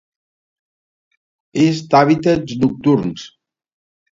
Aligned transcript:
És 1.65 1.83
d'hàbitats 1.91 2.57
nocturns. 2.65 3.29